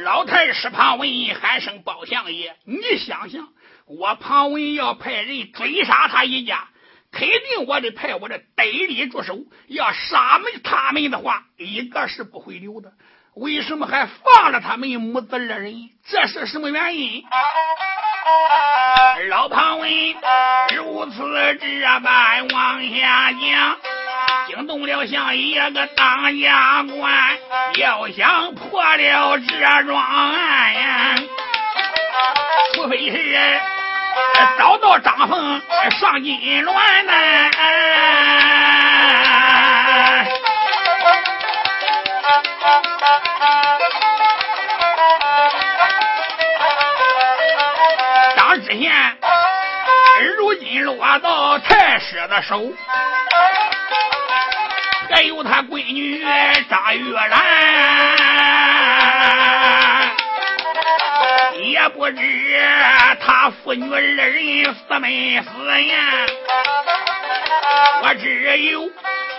[0.04, 1.08] 老太师庞文
[1.40, 3.48] 喊声包相爷，你想想，
[3.86, 6.68] 我庞文要派人追杀他一家，
[7.10, 12.92] 肯定我得派我的得力助手，要杀没他们的话，一个是不会留的。
[13.36, 15.90] 为什么还放了他们母子二人？
[16.08, 17.22] 这是什么原因？
[19.28, 19.90] 老庞文
[20.74, 21.18] 如此
[21.60, 23.76] 这般往下讲。
[24.48, 27.38] 惊动了相爷个当家官，
[27.76, 31.16] 要想破了这桩案，
[32.74, 33.60] 除非是
[34.56, 35.60] 找到张凤
[35.90, 38.85] 上金銮呐。
[48.36, 48.92] 张知县
[50.36, 52.72] 如今落到太师的手。
[55.08, 56.20] 还有他闺女
[56.68, 57.30] 张玉兰，
[61.62, 62.18] 也不知
[63.24, 65.48] 他父女二人死没死
[65.84, 66.26] 呀。
[68.02, 68.90] 我只有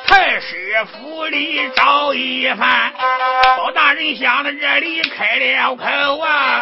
[0.07, 2.91] 太师府里找一番，
[3.57, 6.61] 包大人想到这里开了口啊，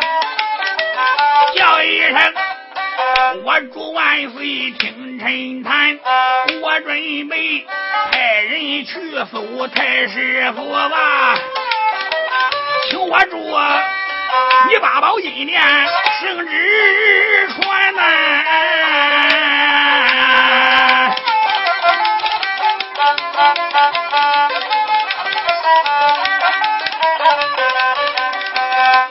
[1.55, 2.33] 叫一声
[3.43, 5.99] 我主万岁听臣谈，
[6.61, 7.65] 我准备。
[8.11, 8.93] 派人去
[9.31, 11.35] 搜太师府吧，
[12.89, 13.37] 请我主，
[14.69, 15.61] 你八宝金殿
[16.19, 19.34] 圣旨传呐。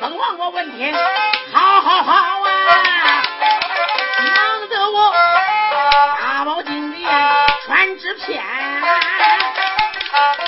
[0.00, 0.92] 本王我问你，
[1.52, 2.50] 好好好啊，
[4.18, 5.14] 忙得我
[6.20, 7.08] 八宝金莲
[7.66, 8.42] 传纸片。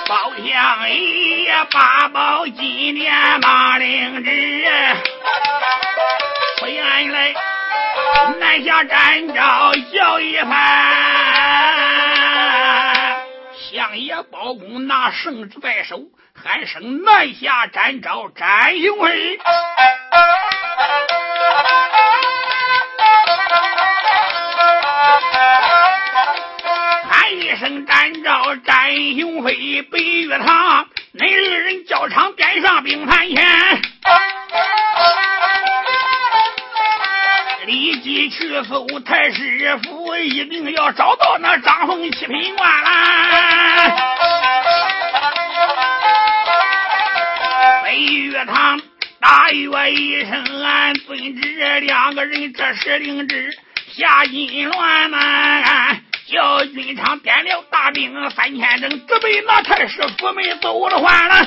[0.09, 4.65] 包相爷八宝金莲马灵芝，
[6.59, 7.33] 说原来
[8.41, 10.51] 南下展昭笑一番，
[13.77, 16.01] 相爷包公拿圣旨在手，
[16.33, 19.39] 喊声南下展昭展雄辉。
[27.59, 33.37] 声展昭、展雄飞、北玉堂，恁二人交场殿上兵盘前，
[37.66, 42.91] 立即去搜太师府，一定要找到那张凤七品官啦！
[47.85, 48.81] 北玉堂
[49.21, 53.51] 大约一声，俺遵旨，两个人这时领旨
[53.93, 55.97] 下金銮呐。
[56.29, 61.47] 叫军场点了大兵三千整，准备那太师府门走了换了。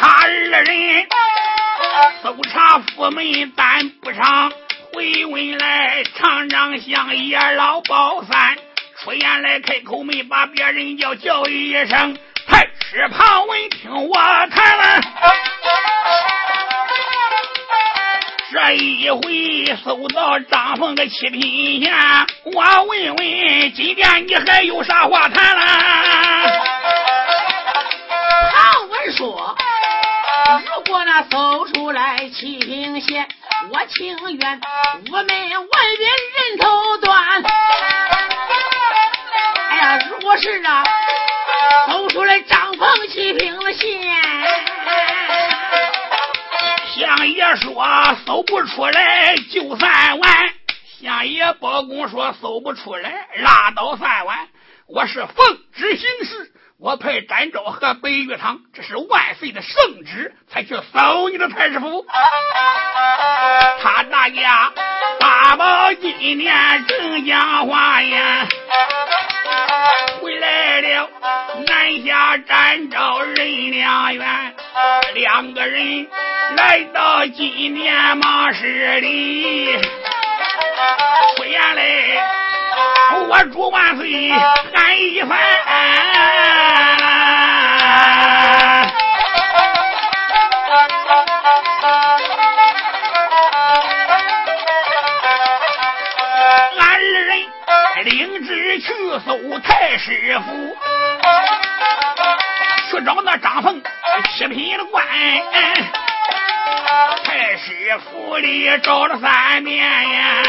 [0.00, 1.08] 他二人
[2.26, 4.50] 搜查府门，但不上
[4.92, 8.56] 回问来，厂长相爷老包三
[8.98, 12.18] 出言来开口没把别人叫叫一声，
[12.48, 14.16] 太师庞文听我
[14.48, 15.00] 谈了。
[18.52, 21.94] 这一回搜到张凤的七品县，
[22.42, 26.42] 我问问今天你还有啥话谈啦？
[28.52, 29.56] 唐文说
[30.48, 33.26] ：“如果那搜出来七品县
[33.72, 34.60] 我情愿
[35.10, 35.26] 我们外
[35.98, 37.42] 边人头断
[39.68, 40.84] 哎呀如果是啊
[41.88, 44.22] 搜出来帐篷七品县
[46.94, 50.30] 相爷说搜不出来就算完
[51.00, 54.48] 相爷包公说搜不出来拉倒算完。
[54.88, 62.06] 我是奉旨行事，我派展昭和白玉堂，这是万岁的圣旨，才去搜你的太师府。
[63.82, 64.72] 他大家
[65.18, 68.46] 八宝金莲正讲话呀，
[70.20, 71.10] 回来了
[71.66, 74.54] 南下展昭任良缘，
[75.14, 76.08] 两个人
[76.56, 79.76] 来到金殿马室里，
[81.36, 82.45] 出言来。
[83.28, 85.38] 我祝万岁喊一番，
[96.78, 97.30] 俺二人
[98.04, 98.86] 领旨去
[99.24, 100.76] 搜太师府，
[102.90, 103.82] 去找那张凤
[104.36, 105.02] 七品的官。
[107.24, 110.42] 太师府里找了三遍呀。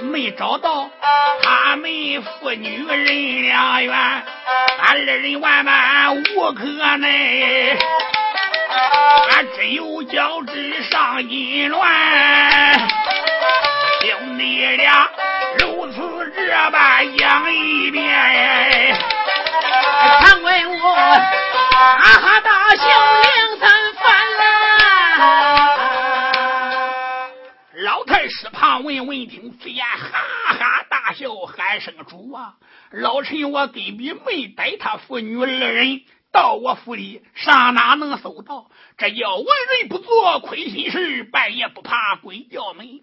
[0.00, 0.90] 没找到
[1.42, 1.90] 他们
[2.40, 4.24] 父女人两缘，俺
[4.88, 6.64] 二人万般无可
[6.98, 7.76] 奈，
[9.30, 11.82] 俺只有交织上阴乱，
[14.00, 15.08] 兄弟俩
[15.58, 18.94] 如此这般讲一遍，
[20.20, 22.82] 常问我哈哈大笑
[23.22, 23.81] 两三
[28.72, 32.56] 师庞文闻听此言，哈哈大笑，喊声：“主啊！
[32.90, 36.00] 老臣我根本没带他父女二人
[36.32, 38.70] 到我府里，上哪能搜到？
[38.96, 43.02] 这叫文人不做亏心事，半夜不怕鬼叫门。”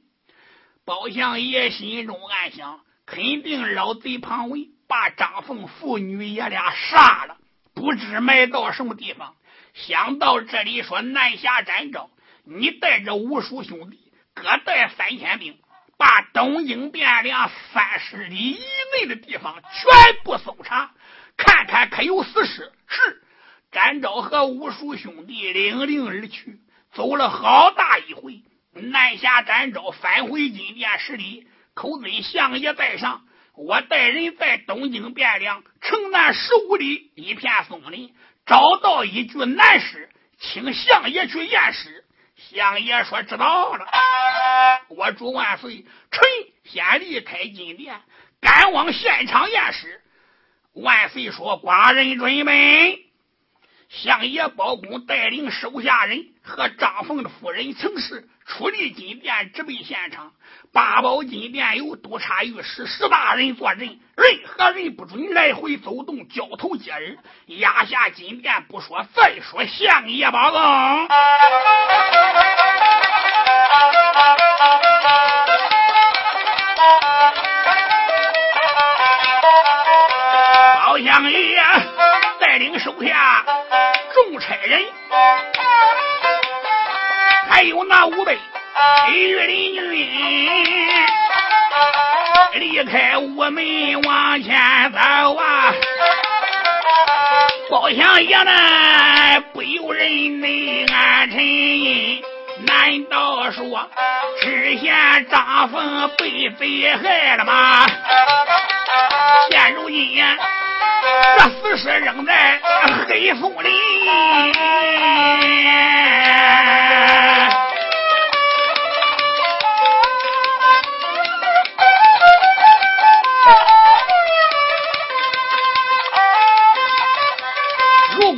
[0.86, 7.38] 包相爷心中暗想：肯定老贼庞文把张凤父女爷俩杀了，
[7.76, 9.36] 不知埋到什么地方。
[9.76, 12.10] 想到这里，说：“南下展昭，
[12.44, 14.00] 你带着五叔兄弟。”
[14.42, 15.58] 各带三千兵，
[15.98, 18.60] 把东京汴梁三十里以
[18.94, 20.92] 内的地方全部搜查，
[21.36, 22.72] 看看可有死尸。
[22.88, 23.22] 是
[23.72, 26.60] 展昭和五叔兄弟领令而去，
[26.94, 28.42] 走了好大一回。
[28.74, 33.24] 南下展昭返回金殿十里，口尊相爷在上，
[33.56, 38.16] 我带人在东京汴梁城南十五里一片松林，
[38.46, 40.10] 找到一具男尸，
[40.40, 42.06] 请相爷去验尸。
[42.40, 43.86] 相爷说：“知道了，
[44.88, 46.22] 我祝万岁，臣
[46.64, 48.02] 先离开金殿，
[48.40, 50.02] 赶往现场验尸。”
[50.74, 53.06] 万岁说：“寡人准备。”
[53.90, 60.32] 相爷包公带领手下人和张凤的夫人曾氏出力金殿，直奔现场。
[60.74, 63.88] 八宝金殿有督察御史十大人坐镇，
[64.18, 67.18] 任何人不准来回走动，交头接耳。
[67.46, 71.08] 压下金殿不说，再说相爷包公。
[80.76, 81.64] 包相爷
[82.40, 83.46] 带领手下
[84.14, 84.84] 众差人，
[87.60, 88.34] 还有那五百
[89.12, 90.08] 御林军，
[92.54, 94.56] 离开屋门往前
[94.94, 94.98] 走
[95.36, 95.74] 啊！
[97.70, 101.38] 包相爷呢，不由人内安臣。
[102.66, 103.90] 难道说
[104.42, 107.86] 知县张凤被贼害了吗？
[109.52, 110.16] 现如今
[111.38, 112.58] 这死尸扔在
[113.10, 113.70] 黑松林，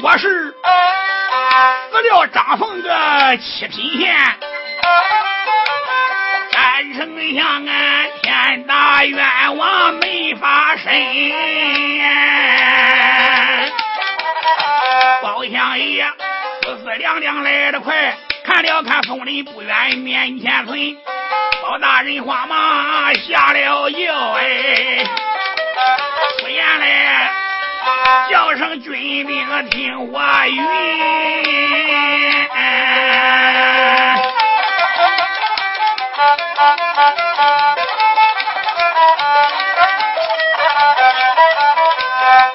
[0.01, 0.27] 如果是。
[2.11, 4.15] 了张凤个七品县，
[6.51, 10.91] 战丞相俺天大冤枉没发生。
[15.21, 16.03] 包相爷
[16.63, 20.97] 思思量量来得快，看了看松林不远面前村，
[21.61, 25.05] 包大人慌忙下了药哎，
[26.39, 27.40] 出言来。
[28.29, 30.59] 叫声军兵听我语，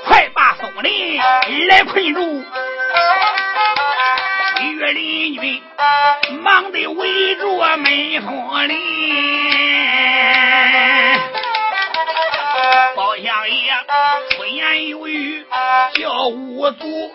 [0.05, 1.21] 快把松林
[1.69, 2.45] 来困住！
[4.61, 5.63] 岳林军
[6.43, 7.57] 忙得围住。
[7.77, 7.85] 门
[8.23, 8.75] 松林，
[12.97, 13.47] 包相。
[13.47, 13.53] 爷
[14.31, 14.56] 出言有语，
[16.67, 17.13] 五祖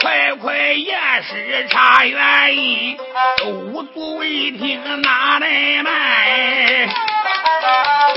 [0.00, 2.96] 快快验尸查原因。
[3.44, 6.88] 五祖一听哪来慢，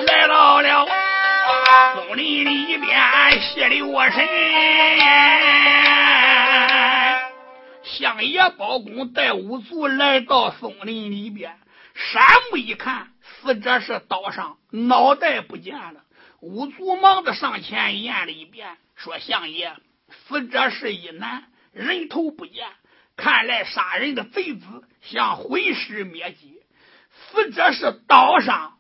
[0.05, 0.88] 来到了
[1.93, 2.97] 松林里边
[3.41, 4.25] 歇留神。
[7.83, 11.53] 相爷包公带五祖来到松林里边，
[11.95, 13.09] 山木一看，
[13.41, 15.95] 死者是刀上脑袋不见了。
[16.39, 19.73] 五祖忙的上前验了一遍，说：“相爷，
[20.10, 22.68] 死者是一男，人头不见，
[23.16, 24.66] 看来杀人的贼子
[25.01, 26.62] 想毁尸灭迹。
[27.32, 28.78] 死者是刀伤。”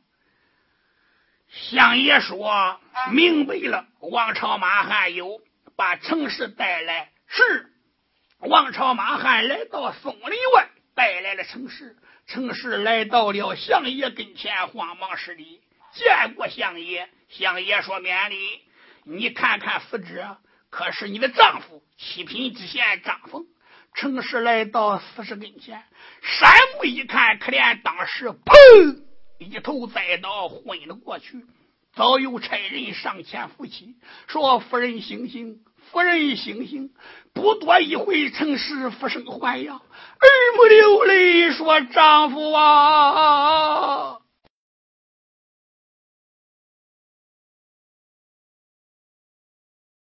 [1.49, 2.79] 相爷说
[3.11, 5.41] ：“明白了。”王朝马汉有
[5.75, 7.71] 把城市带来，是
[8.39, 11.95] 王朝马汉来到松林外，带来了城市。
[12.27, 15.61] 城市来到了相爷跟前，慌忙施礼。
[15.93, 18.61] 见过相爷，相爷说免礼。
[19.05, 20.37] 你看看死者，
[20.69, 23.45] 可是你的丈夫七品知县张凤。
[23.93, 25.83] 程氏来到死尸跟前，
[26.21, 29.01] 山木一看，可怜当时砰
[29.39, 31.43] 一头栽倒，昏了过去。
[31.95, 33.95] 早有差人上前扶起，
[34.27, 36.91] 说：“夫人醒醒，夫人醒醒！”
[37.33, 39.83] 不多一会，程氏复生还阳，耳
[40.57, 44.19] 目流泪，说：“丈夫啊！”